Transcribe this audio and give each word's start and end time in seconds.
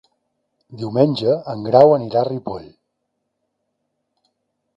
Diumenge 0.83 1.35
en 1.53 1.61
Grau 1.67 1.93
anirà 1.99 2.23
a 2.23 2.27
Ripoll. 2.31 2.65